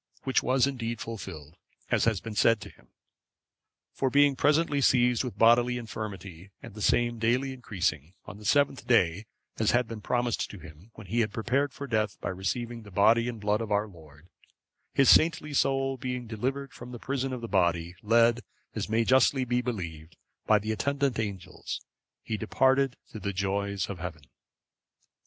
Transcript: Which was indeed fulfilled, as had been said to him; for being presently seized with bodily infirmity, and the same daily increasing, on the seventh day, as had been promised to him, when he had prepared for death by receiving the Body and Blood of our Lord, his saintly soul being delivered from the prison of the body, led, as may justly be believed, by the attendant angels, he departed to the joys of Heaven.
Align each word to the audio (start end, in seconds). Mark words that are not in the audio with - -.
Which 0.23 0.41
was 0.41 0.65
indeed 0.65 0.99
fulfilled, 0.99 1.57
as 1.91 2.05
had 2.05 2.23
been 2.23 2.33
said 2.33 2.59
to 2.61 2.71
him; 2.71 2.87
for 3.93 4.09
being 4.09 4.35
presently 4.35 4.81
seized 4.81 5.23
with 5.23 5.37
bodily 5.37 5.77
infirmity, 5.77 6.49
and 6.59 6.73
the 6.73 6.81
same 6.81 7.19
daily 7.19 7.53
increasing, 7.53 8.15
on 8.25 8.37
the 8.39 8.43
seventh 8.45 8.87
day, 8.87 9.27
as 9.59 9.69
had 9.69 9.87
been 9.87 10.01
promised 10.01 10.49
to 10.49 10.57
him, 10.57 10.89
when 10.95 11.05
he 11.05 11.19
had 11.19 11.31
prepared 11.31 11.71
for 11.71 11.85
death 11.85 12.19
by 12.19 12.29
receiving 12.29 12.81
the 12.81 12.89
Body 12.89 13.29
and 13.29 13.39
Blood 13.41 13.61
of 13.61 13.71
our 13.71 13.87
Lord, 13.87 14.27
his 14.91 15.07
saintly 15.07 15.53
soul 15.53 15.97
being 15.97 16.25
delivered 16.25 16.73
from 16.73 16.91
the 16.93 16.97
prison 16.99 17.31
of 17.31 17.41
the 17.41 17.47
body, 17.47 17.93
led, 18.01 18.39
as 18.73 18.89
may 18.89 19.03
justly 19.03 19.45
be 19.45 19.61
believed, 19.61 20.17
by 20.47 20.57
the 20.57 20.71
attendant 20.71 21.19
angels, 21.19 21.79
he 22.23 22.37
departed 22.37 22.97
to 23.11 23.19
the 23.19 23.33
joys 23.33 23.87
of 23.87 23.99
Heaven. 23.99 24.23